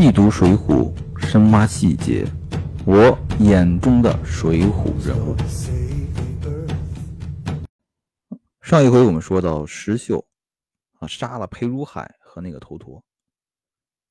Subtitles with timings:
[0.00, 0.94] 细读《水浒》，
[1.26, 2.24] 深挖细节，
[2.86, 5.34] 我眼中的水浒人物。
[8.60, 10.24] 上一回我们说到石秀
[11.00, 13.04] 啊，杀了裴如海和那个头陀，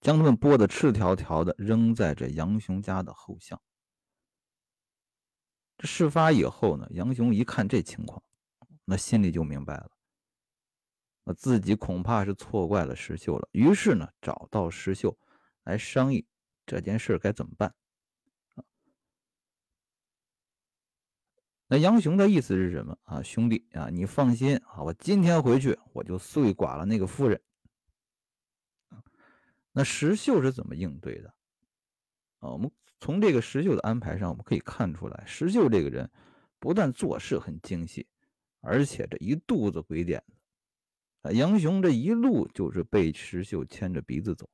[0.01, 3.57] 将他们剥得赤条条的，扔在这杨雄家的后巷。
[5.77, 8.21] 这事发以后呢，杨雄一看这情况，
[8.83, 13.47] 那心里就明白了，自己恐怕是错怪了石秀了。
[13.53, 15.17] 于是呢，找到石秀。
[15.67, 16.25] 来商议
[16.65, 17.75] 这件事该怎么办
[21.67, 23.21] 那杨雄的意思是什么啊？
[23.21, 27.41] 兄弟啊，你放心啊，我今天回去我就碎剐了那个夫人。
[29.73, 31.27] 那石秀是怎么应对的
[32.39, 32.51] 啊？
[32.51, 36.09] 我们从这个石秀的安排上，我们可以看出来，石秀这个人
[36.59, 38.07] 不但做事很精细，
[38.61, 40.37] 而且这一肚子鬼点子
[41.23, 41.31] 啊。
[41.33, 44.49] 杨雄这一路就是被石秀牵着鼻子走。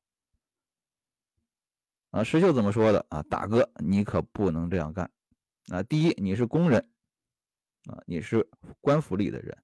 [2.13, 3.23] 啊，石秀怎么说的啊？
[3.23, 5.09] 大哥，你可不能这样干
[5.69, 5.81] 啊！
[5.81, 6.87] 第一，你是工人
[7.87, 8.47] 啊，你是
[8.81, 9.57] 官府里的人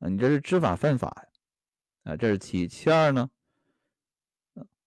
[0.00, 2.12] 啊，你这是知法犯法呀！
[2.12, 3.30] 啊，这是其其二呢，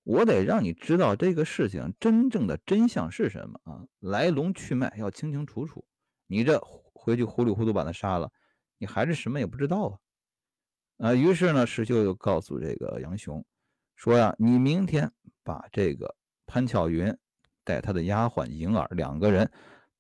[0.04, 5.86] 我得让你知道这个事情真正的真相是什么啊，来龙去脉要清清楚楚。
[6.28, 8.30] 你这回去糊里糊涂把他杀了，
[8.78, 10.02] 你还是什么也不知道
[10.98, 11.08] 啊！
[11.12, 13.46] 啊，于是呢，石秀又告诉这个杨雄
[13.96, 15.10] 说呀，你明天
[15.44, 16.14] 把这个。
[16.46, 17.16] 潘巧云
[17.64, 19.52] 带他的丫鬟莹儿两个人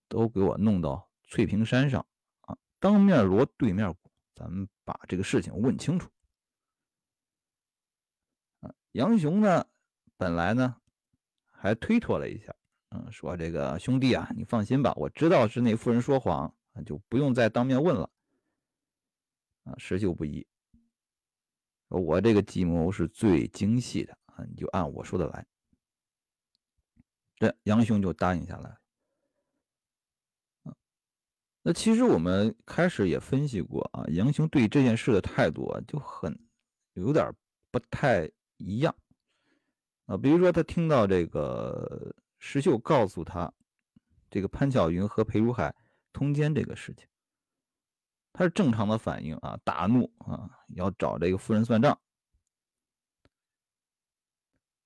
[0.07, 2.05] 都给我弄到翠屏山上
[2.41, 6.09] 啊，当面锣对面鼓，咱们把这个事情问清楚。
[8.59, 9.65] 啊，杨雄呢，
[10.17, 10.75] 本来呢
[11.51, 12.53] 还推脱了一下，
[12.89, 16.53] 嗯，说这个兄弟啊，你放心吧，我知道是那妇人说谎，
[16.85, 18.09] 就不用再当面问了。
[19.63, 20.45] 啊，石秀不依，
[21.87, 25.45] 我这个计谋是最精细的啊，你就按我说的来。
[27.37, 28.77] 这杨雄就答应下来
[31.65, 36.37] 那其实我们开始也分析过啊，杨雄对这件事的态度啊就很
[36.93, 37.33] 有点
[37.71, 38.93] 不太一样
[40.05, 40.17] 啊。
[40.17, 43.49] 比如说，他听到这个石秀告诉他
[44.29, 45.73] 这个潘巧云和裴如海
[46.11, 47.07] 通奸这个事情，
[48.33, 51.97] 他是正常的反应啊，大怒啊，要找这个夫人算账。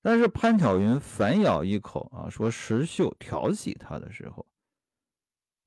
[0.08, 4.46] 但是潘巧云反咬一口啊，说石秀调戏他的时候，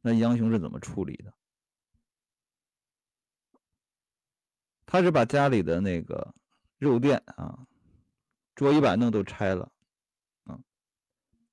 [0.01, 1.31] 那杨雄是怎么处理的？
[4.83, 6.33] 他是把家里的那个
[6.79, 7.67] 肉垫啊、
[8.55, 9.71] 桌椅板凳都拆了，
[10.45, 10.59] 啊，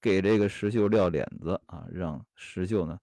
[0.00, 2.98] 给这个石秀撂脸子啊，让石秀呢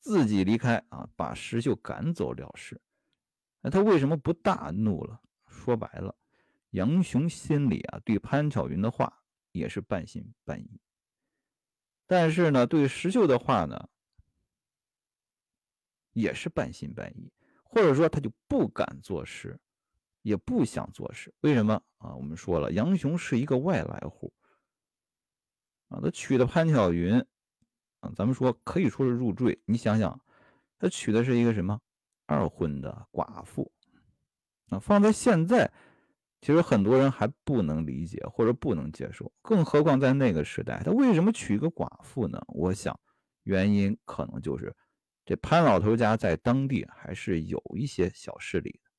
[0.00, 2.78] 自己离开啊，把石秀赶走了事。
[3.62, 5.18] 那他为什么不大怒了？
[5.46, 6.14] 说白了。
[6.76, 9.22] 杨雄心里啊，对潘巧云的话
[9.52, 10.78] 也是半信半疑，
[12.06, 13.88] 但是呢，对石秀的话呢，
[16.12, 17.32] 也是半信半疑，
[17.64, 19.58] 或者说他就不敢做事，
[20.20, 21.32] 也不想做事。
[21.40, 22.14] 为什么啊？
[22.14, 24.30] 我们说了，杨雄是一个外来户
[25.88, 27.14] 啊，他娶的潘巧云
[28.00, 29.58] 啊，咱们说可以说是入赘。
[29.64, 30.20] 你想想，
[30.78, 31.80] 他娶的是一个什么
[32.26, 33.72] 二婚的寡妇
[34.68, 34.78] 啊？
[34.78, 35.72] 放在现在。
[36.46, 42.40] 其实很多人还不能理解或者不能接受，更何况在那个时代，他为什么娶一个寡妇呢？
[42.46, 42.96] 我想，
[43.42, 44.72] 原因可能就是
[45.24, 48.90] 这潘老头家在当地还是有一些小势力的。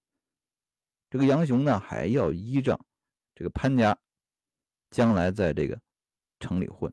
[1.10, 2.78] 这个杨雄呢，还要依仗
[3.34, 3.98] 这个潘家
[4.90, 5.80] 将来在这个
[6.42, 6.92] 城里混，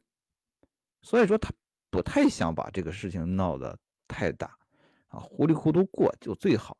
[1.02, 1.52] 所以说他
[1.90, 3.76] 不太想把这个事情闹得
[4.06, 4.56] 太大
[5.08, 6.78] 啊，糊里糊涂过就最好。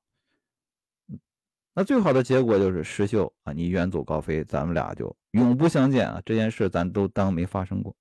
[1.77, 6.23] 那最好的结果就是石秀啊，你远走高飞，咱们俩就永不相见啊！
[6.25, 7.95] 这件事咱都当没发生过。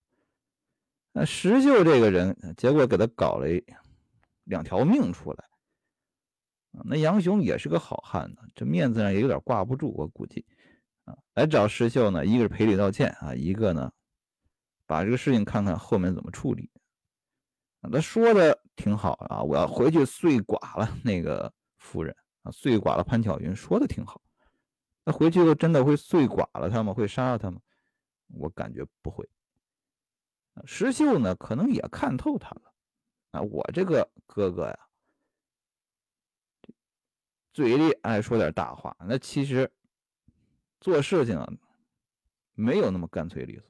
[1.11, 3.47] 那石秀这个人，结果给他搞了
[4.43, 5.43] 两条命出来
[6.85, 10.45] 那杨雄也是个好汉呢，这面子上也有点挂不住，我估计
[11.05, 13.91] 啊，来找石秀呢，一个是赔礼道歉啊，一个呢，
[14.85, 16.69] 把这个事情看看后面怎么处理。
[17.91, 22.15] 他说的挺好啊，我要回去碎剐了那个夫人。
[22.43, 24.21] 啊，碎剐了潘巧云，说的挺好。
[25.05, 26.93] 那回去后真的会碎剐了他吗？
[26.93, 27.59] 会杀了他吗？
[28.27, 29.27] 我感觉不会。
[30.65, 32.73] 石秀呢，可能也看透他了。
[33.31, 34.79] 啊，我这个哥哥呀，
[37.53, 39.71] 嘴里爱说点大话，那其实
[40.79, 41.39] 做事情，
[42.53, 43.65] 没有那么干脆利索。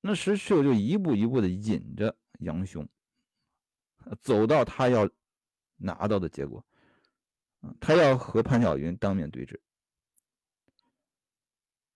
[0.00, 2.88] 那石秀就一步一步的引着杨雄，
[4.20, 5.08] 走到他要。
[5.82, 6.62] 拿到的结果，
[7.80, 9.60] 他要和潘晓云当面对质，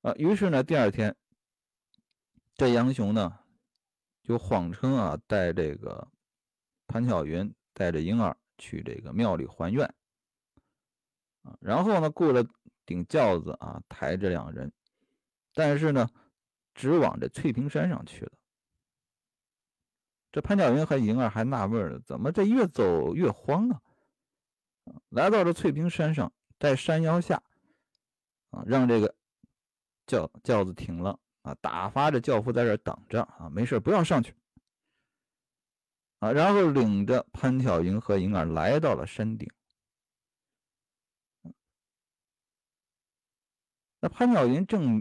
[0.01, 1.15] 啊，于是呢，第二天，
[2.57, 3.39] 这杨雄呢，
[4.23, 6.09] 就谎称啊，带这个
[6.87, 9.87] 潘巧云带着婴儿去这个庙里还愿，
[11.43, 12.43] 啊，然后呢，雇了
[12.87, 14.73] 顶轿子啊，抬着两人，
[15.53, 16.09] 但是呢，
[16.75, 18.33] 只往这翠屏山上去了。
[20.35, 23.81] 这潘巧云和莹儿还纳闷呢，怎么这越走越慌啊？
[25.11, 27.41] 来到这翠屏山上，在山腰下，
[28.51, 29.15] 啊，让这个。
[30.07, 34.35] 轿轿子停了啊，打发着轿夫在这等着啊，没事不要上去
[36.19, 36.33] 啊。
[36.33, 39.49] 然后领着潘巧云和莹儿来到了山顶。
[44.01, 45.01] 那潘巧云正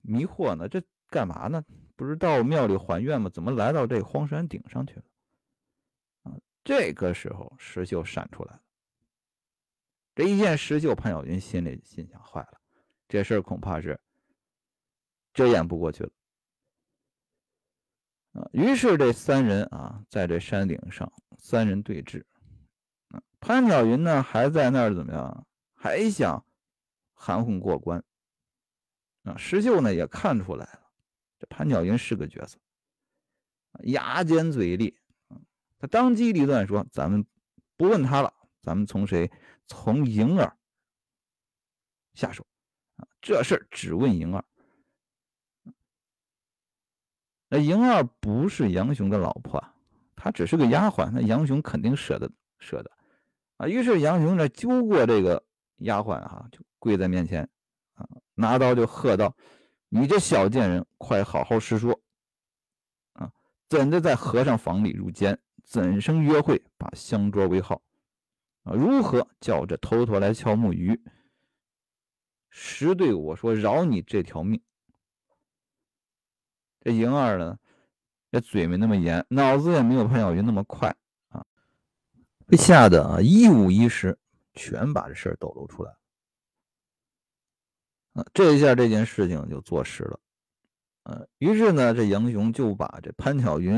[0.00, 1.64] 迷惑呢，这干嘛呢？
[1.96, 3.28] 不知道庙里还愿吗？
[3.30, 5.04] 怎么来到这荒山顶上去了？
[6.24, 8.62] 啊，这个时候石秀闪出来了。
[10.14, 12.60] 这一见石秀，潘巧云心里心想：坏了。
[13.08, 13.98] 这事儿恐怕是
[15.32, 16.10] 遮掩不过去了
[18.32, 18.48] 啊！
[18.52, 22.24] 于是这三人啊，在这山顶上，三人对峙。
[23.40, 25.46] 潘巧云呢，还在那儿怎么样？
[25.74, 26.44] 还想
[27.14, 28.02] 含混过关
[29.22, 29.36] 啊！
[29.36, 30.85] 石秀呢，也看出来了，
[31.38, 32.58] 这潘巧云是个角色，
[33.84, 34.98] 牙尖嘴利
[35.78, 37.26] 他当机立断说：“咱们
[37.76, 39.30] 不问他了，咱们从谁？
[39.66, 40.56] 从莹儿
[42.14, 42.46] 下手。”
[43.20, 44.44] 这事儿只问莹儿。
[47.48, 49.62] 那莹儿不是杨雄的老婆，
[50.14, 51.10] 她只是个丫鬟。
[51.10, 52.90] 那杨雄肯定舍得舍得
[53.58, 53.68] 啊。
[53.68, 55.44] 于是杨雄呢揪过这个
[55.76, 57.48] 丫鬟哈，就跪在面前
[57.94, 59.36] 啊，拿刀就喝道
[59.98, 61.98] ：“你这小贱人，快好好实说
[63.14, 63.32] 啊！
[63.66, 65.38] 怎的在和尚房里入监？
[65.64, 67.80] 怎生约会，把香桌为号
[68.64, 68.74] 啊？
[68.74, 71.00] 如何叫这头陀来敲木鱼？”
[72.50, 74.60] 实对我说：“饶你这条命。”
[76.80, 77.58] 这莹儿呢，
[78.30, 80.94] 这嘴没那么严，脑子也没有潘小云那么快
[81.28, 81.44] 啊，
[82.46, 84.18] 被吓得啊一五一十，
[84.52, 85.98] 全把这事儿抖露出来了。
[88.16, 90.20] 啊，这一下这件事情就坐实了。
[91.02, 93.76] 呃，于是呢，这杨雄就把这潘巧云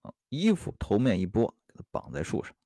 [0.00, 2.56] 啊衣服头面一拨，给他绑在树上。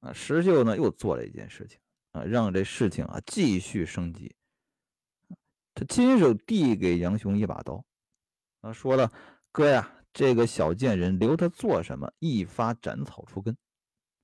[0.00, 1.78] 啊，石秀呢又做了一件事情。
[2.12, 4.34] 啊，让这事情啊继续升级。
[5.74, 7.84] 他亲手递给杨雄一把刀，
[8.60, 9.12] 啊，说了
[9.50, 12.12] ：“哥呀，这个小贱人留他做什么？
[12.20, 13.56] 一发斩草除根。”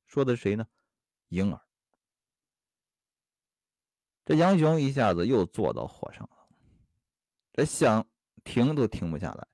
[0.07, 0.65] 说的谁呢？
[1.29, 1.61] 婴儿。
[4.31, 6.47] 这杨雄一下子又坐到火上了，
[7.53, 8.07] 这想
[8.45, 9.49] 停都停不下来。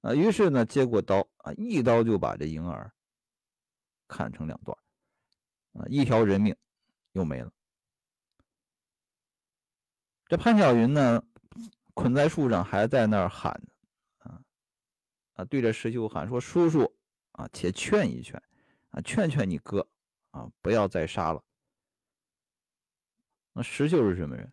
[0.00, 2.92] 啊，于是呢，接过刀啊，一刀就把这婴儿
[4.08, 4.76] 砍成两段，
[5.74, 6.56] 啊，一条人命。
[7.12, 7.52] 又没了。
[10.26, 11.22] 这潘巧云呢，
[11.94, 13.52] 捆在树上，还在那儿喊
[14.18, 14.42] 啊
[15.34, 16.92] 啊，对着石秀喊说：“叔叔
[17.30, 18.42] 啊，且劝一劝
[18.90, 19.86] 啊，劝劝你哥
[20.32, 21.40] 啊，不要再杀了。”
[23.54, 24.52] 那石秀是什么人？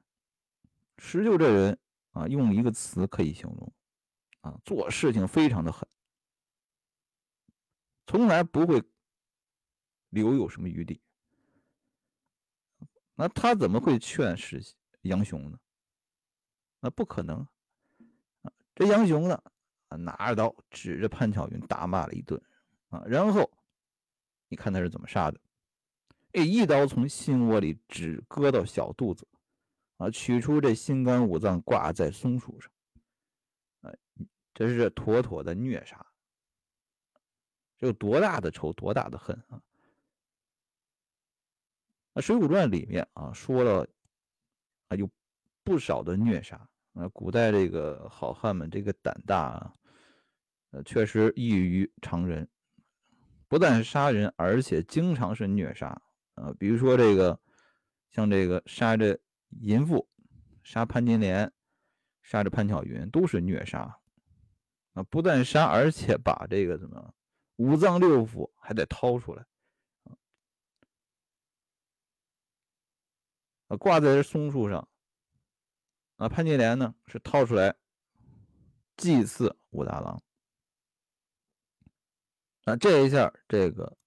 [1.00, 1.78] 石秀这人
[2.12, 3.74] 啊，用一个词可以形容
[4.42, 5.90] 啊，做事情非常的狠，
[8.06, 8.84] 从来不会
[10.10, 11.02] 留有什么余地。
[13.16, 14.64] 那他怎么会劝石
[15.02, 15.60] 杨雄呢？
[16.80, 17.40] 那不可能
[18.44, 18.52] 啊！
[18.76, 19.44] 这杨雄呢，
[19.90, 22.40] 拿着刀指着潘巧云大骂了一顿
[22.90, 23.52] 啊，然后
[24.48, 25.40] 你看他是怎么杀的？
[26.34, 29.28] 哎，一刀从心窝里只割到小肚子
[29.98, 32.72] 啊，取出这心肝五脏挂在松树上，
[33.82, 33.98] 哎，
[34.54, 36.06] 这是妥妥的虐杀，
[37.78, 39.62] 这有多大的仇，多大的恨啊！
[42.14, 43.88] 那《水浒传》里面啊说了
[44.88, 45.10] 啊有
[45.64, 46.56] 不少的虐杀
[46.94, 49.74] 啊，古代这个好汉们这个胆大啊，
[50.72, 52.48] 呃确实异于常人，
[53.48, 56.02] 不但杀人，而且经常是虐杀
[56.42, 56.54] 啊。
[56.60, 57.40] 比如说这个
[58.10, 59.20] 像这个杀这
[59.62, 60.08] 淫妇，
[60.64, 61.52] 杀潘金莲，
[62.24, 63.98] 杀这潘巧云，都是虐杀
[64.94, 65.04] 啊。
[65.04, 67.14] 不但杀，而且把这个什么
[67.58, 69.46] 五脏六腑还得掏出来。
[73.68, 74.86] 啊挂在这松树上，
[76.18, 77.74] 啊，潘金莲呢是掏出来
[78.98, 80.22] 祭祀武大郎，
[82.66, 83.98] 啊，这一下这个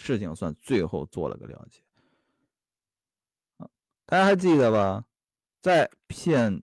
[0.00, 1.82] 事情算最后做了个了结，
[3.58, 3.68] 啊，
[4.06, 5.04] 大家还记得吧？
[5.60, 6.62] 在骗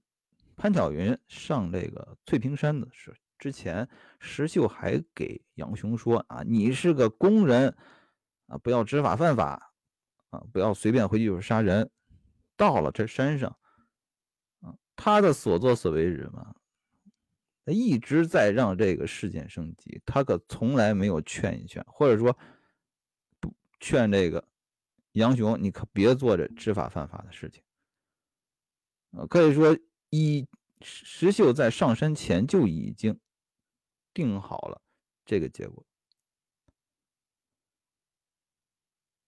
[0.55, 3.87] 潘巧云上这个翠屏山的时之前，
[4.19, 7.77] 石秀还给杨雄说啊，你是个工人，
[8.47, 9.71] 啊，不要知法犯法。
[10.29, 11.89] 啊，不要随便回去就是杀人。
[12.57, 13.57] 到了这山上，
[14.95, 16.55] 他的所作所为是什么？
[17.63, 22.37] 他一直在让这个事件升级，他可从来没有劝一劝，或者说
[23.79, 24.47] 劝这个
[25.13, 27.63] 杨雄，你可别做这知法犯法的事情。
[29.29, 29.77] 可以说，
[30.09, 30.47] 一
[30.81, 33.19] 石秀在上山前就已经
[34.13, 34.81] 定好了
[35.25, 35.85] 这个结果。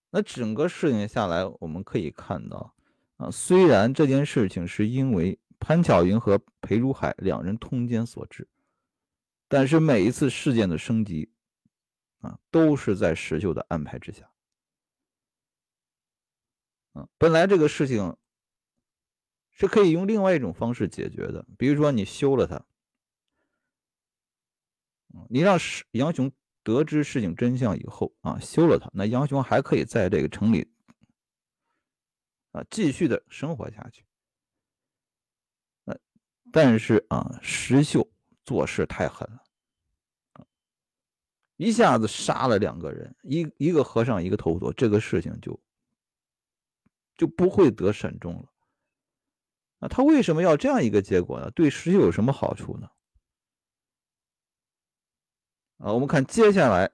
[0.09, 2.75] 那整个事情下来，我们可以看到，
[3.17, 5.39] 啊，虽然这件事情是因为。
[5.61, 8.47] 潘巧云和裴如海两人通奸所致，
[9.49, 11.29] 但是每一次事件的升级，
[12.21, 14.31] 啊，都是在石秀的安排之下。
[16.93, 18.15] 啊，本来这个事情
[19.51, 22.65] 是可以用另外一种方式解决的，比如说你休了他，
[25.29, 25.57] 你让
[25.91, 26.31] 杨雄
[26.63, 30.71] 得知事情真相以后，啊，休了他，那杨雄还可以在这个城里，
[32.51, 34.05] 啊，继续的生活下去。
[36.51, 38.09] 但是啊，石秀
[38.43, 40.47] 做事太狠了，
[41.57, 45.59] 一下子杀了两个人，一一个和尚，一个头陀，这个事情就
[47.19, 48.49] 就不会得审重了。
[49.77, 51.51] 那，他为什么要这样一个结果呢？
[51.51, 52.89] 对石秀有什么好处呢？
[55.77, 56.91] 啊，我们看接下来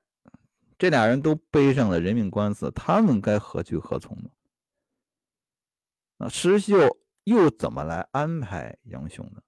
[0.77, 4.29] 这俩人都背上了人命官司，他们该何去何从呢？
[6.17, 6.98] 那，石秀。
[7.25, 9.41] 又怎么来安排杨雄呢？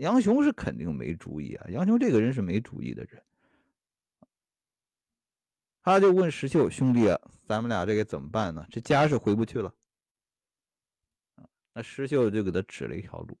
[0.00, 1.68] 杨雄是肯定没主意啊！
[1.70, 3.22] 杨雄这个人是没主意的人，
[5.86, 7.16] 他就问石秀兄弟啊
[7.46, 8.66] ：“咱们俩这个怎么办呢？
[8.72, 9.72] 这家是回不去了。”
[11.72, 13.38] 那石秀就给他指了一条路：“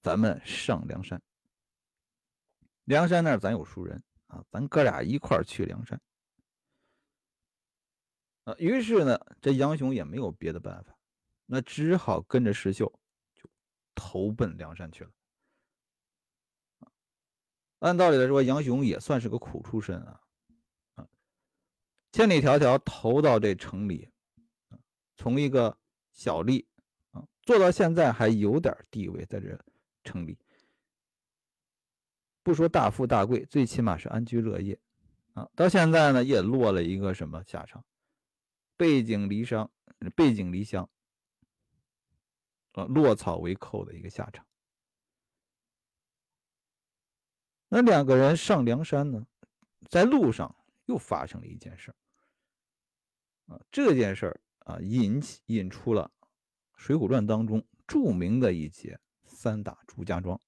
[0.00, 1.20] 咱们上梁山，
[2.84, 6.00] 梁山那儿咱有熟人啊，咱哥俩一块儿去梁山。”
[8.44, 10.96] 啊，于是呢，这杨雄也没有别的办法，
[11.44, 12.90] 那只好跟着石秀
[13.34, 13.46] 就
[13.94, 15.10] 投奔梁山去了。
[17.80, 20.20] 按道理来说，杨雄也算是个苦出身啊，
[20.94, 21.06] 啊，
[22.12, 24.08] 千里迢迢投到这城里，
[25.16, 25.76] 从一个
[26.12, 26.64] 小吏
[27.10, 29.58] 啊做到现在还有点地位，在这
[30.02, 30.38] 城里，
[32.42, 34.78] 不说大富大贵，最起码是安居乐业
[35.34, 35.50] 啊。
[35.54, 37.84] 到现在呢，也落了一个什么下场？
[38.76, 39.70] 背井离乡，
[40.16, 40.88] 背井离乡，
[42.72, 44.46] 啊，落草为寇的一个下场。
[47.76, 49.26] 那两个人上梁山呢，
[49.90, 50.54] 在路上
[50.86, 51.92] 又发生了一件事
[53.46, 56.08] 啊，这件事啊，引起引出了
[56.76, 60.40] 《水浒传》当中著名的一节“三打祝家庄”。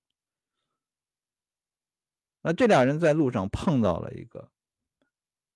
[2.42, 4.48] 那这俩人在路上碰到了一个，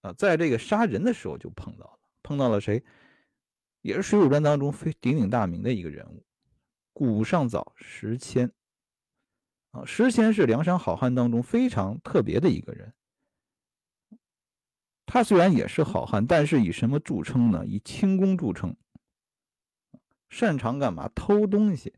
[0.00, 2.00] 啊，在这个杀人的时候就碰到了。
[2.20, 2.82] 碰到了谁？
[3.82, 6.26] 也是《水浒传》当中非鼎鼎大名的一个人物，
[6.92, 8.52] 古上早石谦。
[9.70, 12.92] 啊，石谦是梁山好汉当中非常特别的一个人。
[15.06, 17.66] 他虽然也是好汉，但是以什么著称呢？
[17.66, 18.76] 以轻功著称，
[20.28, 21.08] 擅长干嘛？
[21.14, 21.92] 偷东西。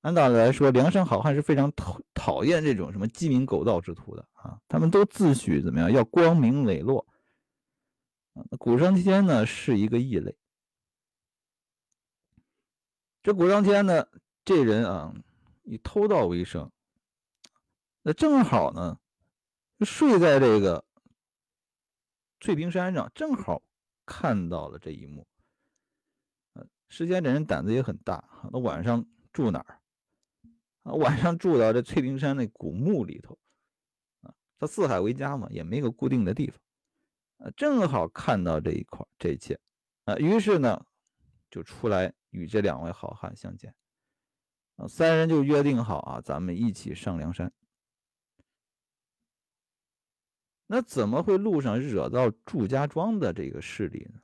[0.00, 5.92] 按道理来说，梁山好汉是非常讨讨厌这种什么鸡鸣狗盗之徒的啊，他们都自诩怎么样？
[5.92, 7.06] 要光明磊落。
[8.58, 10.36] 古上天呢是一个异类。
[13.22, 14.06] 这古上天呢，
[14.44, 15.14] 这人啊，
[15.62, 16.68] 以偷盗为生。
[18.02, 18.98] 那正好呢，
[19.80, 20.84] 睡在这个
[22.40, 23.62] 翠屏山上，正好
[24.04, 25.26] 看到了这一幕。
[26.54, 29.80] 呃，石坚这人胆子也很大，那晚上住哪儿？
[30.82, 33.38] 啊，晚上住到这翠屏山那古墓里头。
[34.22, 36.58] 啊，他四海为家嘛，也没个固定的地方。
[37.56, 39.58] 正好看到这一块这一切，
[40.04, 40.84] 啊，于是呢，
[41.50, 43.74] 就出来与这两位好汉相见，
[44.76, 47.52] 啊，三人就约定好啊，咱们一起上梁山。
[50.74, 54.18] 那怎么会路上惹到祝家庄的这个势力呢？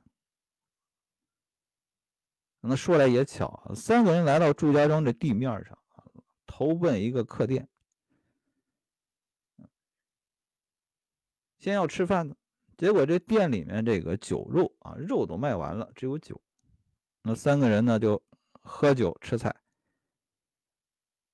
[2.61, 5.77] 那说来也巧，三个人来到祝家庄这地面上，
[6.47, 7.69] 投奔一个客店，
[11.59, 12.35] 先要吃饭呢。
[12.75, 16.41] 结果这店里面这个酒肉啊，肉都卖完了，只有酒。
[17.21, 18.19] 那三个人呢就
[18.63, 19.55] 喝酒吃菜。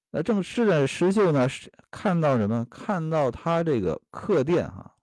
[0.09, 2.65] 那正吃着，石秀呢是看到什么？
[2.65, 4.94] 看到他这个客店哈，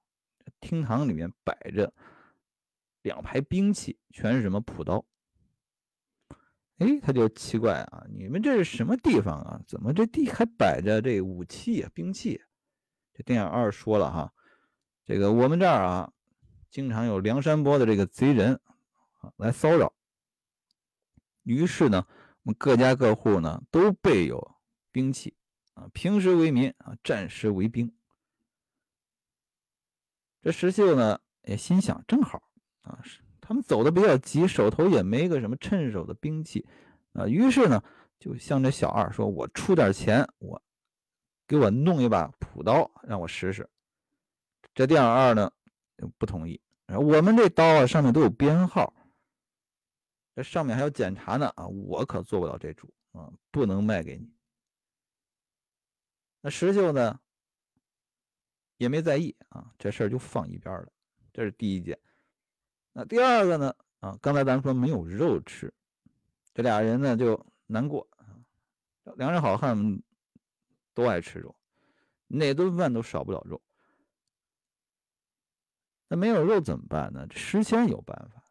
[0.62, 1.92] 厅堂里面摆着
[3.02, 5.04] 两排兵器，全是什么朴刀。
[6.78, 9.60] 哎，他就奇怪啊，你们这是什么地方啊？
[9.66, 12.40] 怎么这地还摆着这武器啊、兵器？
[13.12, 14.32] 这电影二说了哈，
[15.04, 16.10] 这个我们这儿啊。
[16.70, 18.58] 经常有梁山泊的这个贼人
[19.20, 19.92] 啊来骚扰，
[21.42, 22.06] 于是呢，
[22.44, 24.56] 我们各家各户呢都备有
[24.90, 25.36] 兵器
[25.74, 27.94] 啊，平时为民啊，战时为兵。
[30.42, 32.42] 这石秀呢也心想，正好
[32.82, 32.98] 啊，
[33.40, 36.66] 他们走的比较急，手头也没个什么趁手的兵器
[37.12, 37.82] 啊，于是呢
[38.18, 40.60] 就向这小二说：“我出点钱，我
[41.46, 43.68] 给我弄一把朴刀，让我试试。”
[44.74, 45.52] 这店小二呢
[46.18, 48.92] 不同意，我们这刀啊上面都有编号。
[50.34, 51.66] 这上面还要检查呢啊！
[51.66, 54.32] 我可做不了这主啊，不能卖给你。
[56.40, 57.20] 那石秀呢
[58.82, 60.88] 也没在意啊，这事儿就放一边了。
[61.32, 61.96] 这是第一件。
[62.92, 65.72] 那第二个呢啊，刚才咱说没有肉吃，
[66.52, 68.26] 这俩人呢就难过啊。
[69.14, 70.02] 梁人好汉
[70.94, 71.54] 都爱吃肉，
[72.26, 73.62] 哪顿饭都少不了肉。
[76.08, 77.24] 那没有肉怎么办呢？
[77.30, 78.42] 石谦有办法。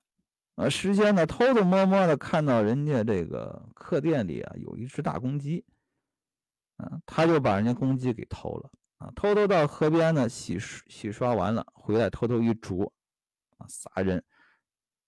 [0.55, 5.65] 啊，时间呢，偷偷摸摸的看到人家这个客店里啊有一只大公鸡，
[6.77, 12.93] 啊，他就把人家公鸡给偷了啊，偷偷到河边呢洗洗刷完了，回来偷偷一煮，
[13.57, 14.23] 啊，仨人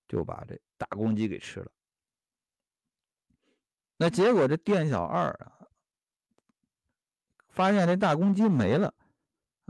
[0.08, 1.72] 就把这大公鸡给吃了。
[3.98, 5.68] 那结果这店小二啊，
[7.50, 8.96] 发现这大公鸡没了，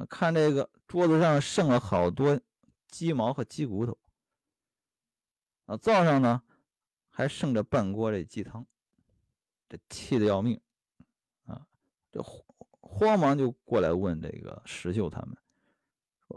[0.10, 2.40] 看这个桌子上剩了好多
[2.88, 4.00] 鸡毛和鸡骨头。
[5.66, 6.42] 啊，灶上呢
[7.10, 8.66] 还剩着半锅这鸡汤，
[9.68, 10.62] 这气得要命
[11.46, 11.68] 啊！
[12.10, 12.24] 这
[12.94, 15.36] 慌忙就过来问这个石秀他们：“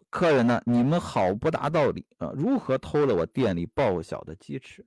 [0.08, 0.62] 客人呢？
[0.64, 2.32] 你们好不大道理啊！
[2.34, 4.84] 如何偷了我店里报晓的鸡翅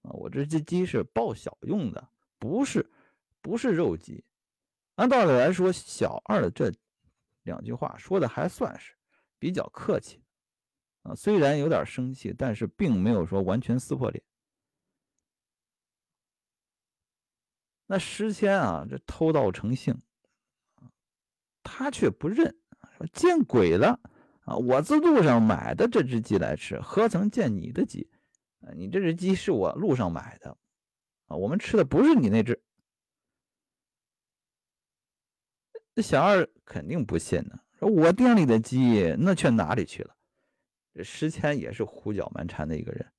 [0.00, 0.10] 啊？
[0.12, 2.90] 我这只鸡是报晓用的，不是
[3.42, 4.24] 不是肉鸡。
[4.94, 6.72] 按道理来说，小二的这
[7.42, 8.94] 两句话说的还算是
[9.38, 10.22] 比较客气。”
[11.04, 14.24] 啊，虽然有点生气，但是并没有说完全撕破脸。
[17.86, 20.00] 那石谦啊，这偷盗成性，
[21.62, 22.56] 他却不认，
[22.96, 24.00] 说见鬼了
[24.44, 24.56] 啊！
[24.56, 28.08] 我自路上买的这只鸡来吃，何曾见你的鸡？
[28.60, 30.56] 啊，你这只鸡是我路上买的，
[31.26, 32.62] 啊，我们吃的不是你那只。
[35.94, 40.16] 那小二肯定不信呢，说我店里的鸡那去哪里去了？
[40.94, 43.10] 这石谦也是胡搅蛮缠的一个人，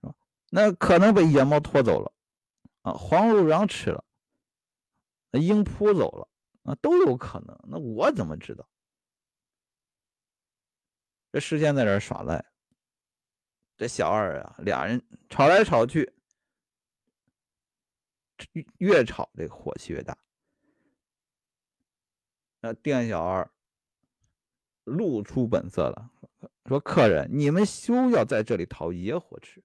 [0.00, 0.14] 是吧？
[0.50, 2.12] 那可能被野猫拖走了，
[2.82, 4.04] 啊，黄鼠狼吃了，
[5.32, 6.28] 鹰扑走了，
[6.70, 7.58] 啊，都有可能。
[7.64, 8.68] 那我怎么知道？
[11.32, 12.44] 这石谦在这耍赖，
[13.76, 16.12] 这小二啊，俩人吵来吵去，
[18.78, 20.16] 越吵这火气越大。
[22.60, 23.50] 那店小二
[24.84, 26.10] 露出本色了。
[26.66, 29.62] 说客人，你们休要在这里讨野火吃！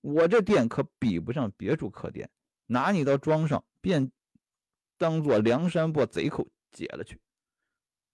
[0.00, 2.30] 我这店可比不上别处客店，
[2.66, 4.12] 拿你到庄上，便
[4.96, 7.20] 当做梁山泊贼寇解了去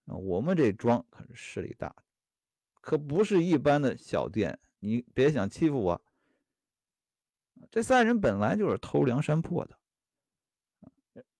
[0.05, 0.15] 啊！
[0.15, 1.95] 我们这庄可是势力大，
[2.81, 6.01] 可不是一般的小店，你别想欺负我。
[7.71, 9.77] 这三人本来就是偷梁山泊的，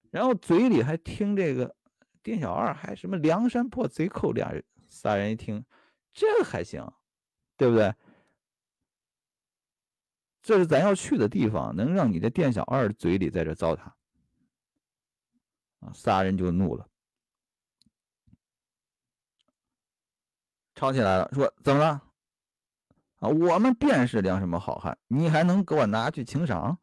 [0.09, 1.75] 然后嘴里还听这个
[2.21, 4.63] 店小二还什么梁山泊贼寇，俩人。
[4.89, 5.65] 仨人一听，
[6.13, 6.87] 这还行，
[7.57, 7.95] 对不对？
[10.43, 13.91] 这是咱要去的地方，能让你的店小二嘴里在这糟蹋
[15.93, 16.87] 仨人就怒了，
[20.75, 22.01] 吵起来了，说怎么了？
[23.19, 26.77] 啊，我们便是梁什么好汉，你还能给我拿去请赏？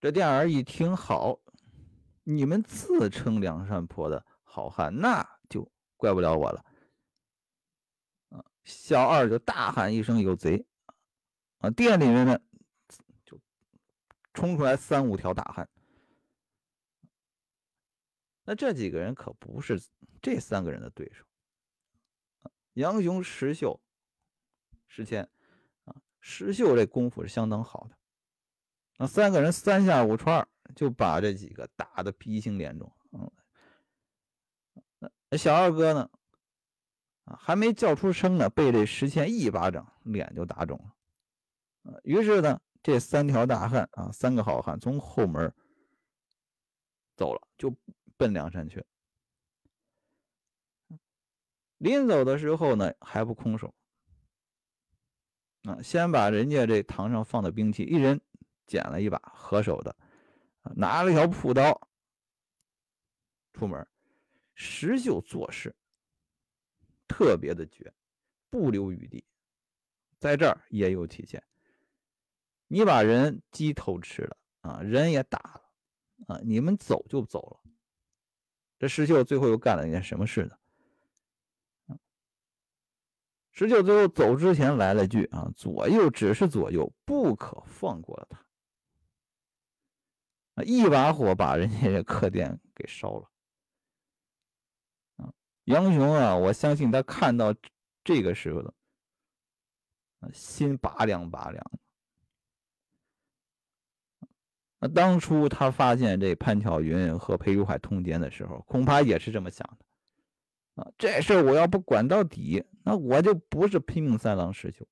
[0.00, 1.38] 这店儿一听，好，
[2.22, 5.66] 你们自称梁山泊的好汉，那就。
[5.96, 6.62] 怪不了我了，
[8.30, 8.44] 啊！
[8.64, 10.66] 小二就大喊一声：“有贼！”
[11.60, 11.70] 啊！
[11.70, 12.38] 店里面呢，
[13.24, 13.40] 就
[14.34, 15.66] 冲出来三五条大汉。
[18.44, 19.82] 那这几个人可不是
[20.22, 21.24] 这三个人的对手。
[22.74, 23.80] 杨雄、石秀、
[24.86, 25.28] 石谦，
[25.84, 27.96] 啊，石秀这功夫是相当好的。
[28.96, 33.30] 那三个人三下五除二就把这几个打的鼻青脸肿，嗯。
[35.28, 36.10] 那小二哥呢？
[37.24, 42.00] 啊，还没叫出声呢，被这石谦一巴掌脸就打肿了。
[42.02, 45.52] 于是呢，这三条大汉啊，三个好汉从后门
[47.16, 47.74] 走了，就
[48.16, 48.84] 奔梁山去。
[51.78, 53.74] 临走的时候呢，还不空手。
[55.64, 58.20] 啊，先把人家这堂上放的兵器，一人
[58.66, 59.96] 捡了一把合手的，
[60.76, 61.88] 拿了条朴刀，
[63.52, 63.86] 出门。
[64.54, 65.74] 石秀做事
[67.08, 67.92] 特别的绝，
[68.50, 69.24] 不留余地，
[70.18, 71.42] 在这儿也有体现。
[72.68, 75.70] 你把人鸡偷吃了啊，人也打了
[76.28, 77.70] 啊，你们走就走了。
[78.84, 81.98] 这石秀最后又干了一件什么事呢？
[83.52, 88.44] 石秀最后走之前来了句啊：“左右只是左右，不可放过了他。”
[90.60, 93.30] 啊，一把火把人家这客店给烧了。
[95.16, 95.32] 啊，
[95.64, 97.54] 杨雄啊，我相信他看到
[98.04, 98.74] 这个时候的
[100.34, 101.78] 心拔凉拔凉的。
[104.84, 110.82] 那当初他发现这潘巧云和裴如海通奸的时候，恐怕也是这么想的。
[110.82, 114.86] 啊，这事我要不管到底，那我就不是拼命三郎石秀。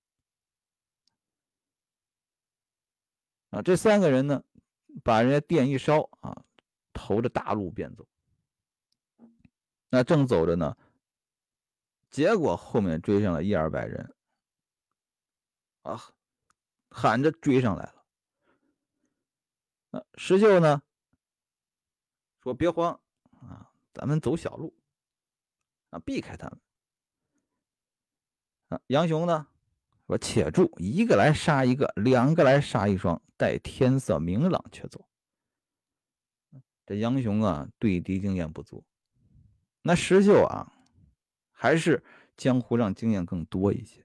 [3.50, 4.42] 啊，这三个人呢？
[5.05, 6.42] 把人家店一烧啊，
[6.94, 8.09] 投着大路便走。
[9.90, 10.74] 那正走着呢，
[12.11, 14.14] 结果后面追上了一二百人，
[15.83, 16.00] 啊，
[16.88, 18.01] 喊着追上来了。
[19.92, 20.83] 啊，石秀呢
[22.42, 23.00] 说：“别慌
[23.40, 24.74] 啊，咱们走小路
[25.90, 26.61] 啊，避开他们。”
[28.68, 29.46] 啊，杨雄呢？
[30.09, 35.09] 说且住，一个来杀一个，两个来杀一双，待天色明朗却走。
[36.85, 38.85] 这杨雄啊，对敌经验不足，
[39.81, 40.70] 那石秀啊，
[41.50, 42.05] 还是
[42.37, 44.05] 江湖上经验更多一些。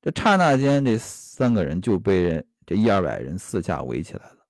[0.00, 4.46] 这刹那间，这三个人就被人这一二百人四下围起来了。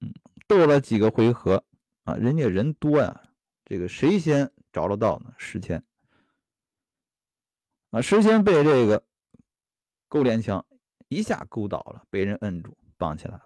[0.00, 0.14] 嗯，
[0.46, 1.64] 斗了几个回合
[2.04, 3.30] 啊，人家人多呀，
[3.64, 5.34] 这个谁先着了道呢？
[5.36, 5.82] 石谦。
[7.90, 9.04] 啊，石谦被这个
[10.08, 10.64] 勾连枪
[11.08, 13.44] 一下勾倒了，被人摁住绑起来了。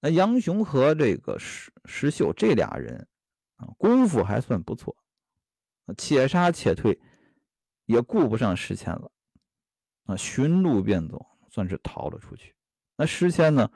[0.00, 3.06] 那杨雄和这个石石秀这俩人
[3.56, 4.96] 啊，功夫还算不错，
[5.96, 7.00] 且杀且退，
[7.86, 9.10] 也顾不上石谦了。
[10.04, 12.54] 啊，寻路便走，算是逃了出去。
[12.96, 13.70] 那石谦呢，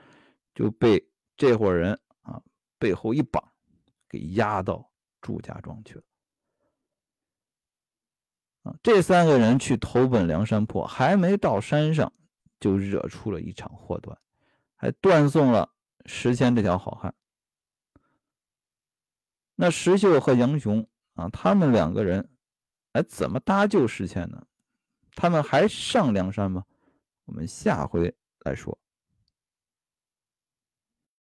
[0.54, 2.42] 就被这伙人啊
[2.78, 3.52] 背后一绑，
[4.08, 6.02] 给押到祝家庄去了。
[8.82, 12.12] 这三个人去投奔梁山泊，还没到山上，
[12.58, 14.18] 就惹出了一场祸端，
[14.74, 15.72] 还断送了
[16.04, 17.14] 石谦这条好汉。
[19.54, 22.28] 那石秀和杨雄啊，他们两个人，
[22.92, 24.44] 哎，怎么搭救石谦呢？
[25.16, 26.62] 他们还上梁山吗？
[27.24, 28.78] 我们下回来说。